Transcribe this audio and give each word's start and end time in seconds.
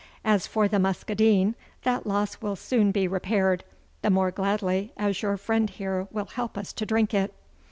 As 0.25 0.47
for 0.47 0.67
the 0.67 0.79
muscadine, 0.79 1.53
that 1.83 2.07
loss 2.07 2.41
will 2.41 2.55
soon 2.55 2.89
be 2.89 3.07
repaired, 3.07 3.63
the 4.01 4.09
more 4.09 4.31
gladly 4.31 4.93
as 4.97 5.21
your 5.21 5.37
friend 5.37 5.69
here 5.69 6.07
will 6.09 6.25
help 6.25 6.57
us 6.57 6.73
to 6.73 6.87
drink 6.87 7.13
it. 7.13 7.31